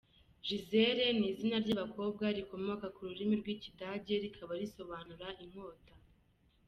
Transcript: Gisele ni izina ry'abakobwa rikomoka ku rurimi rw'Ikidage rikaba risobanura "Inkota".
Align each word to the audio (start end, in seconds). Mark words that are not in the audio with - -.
Gisele 0.45 1.05
ni 1.17 1.25
izina 1.31 1.55
ry'abakobwa 1.65 2.25
rikomoka 2.37 2.85
ku 2.95 3.01
rurimi 3.07 3.33
rw'Ikidage 3.41 4.13
rikaba 4.23 4.53
risobanura 4.61 5.27
"Inkota". 5.43 5.93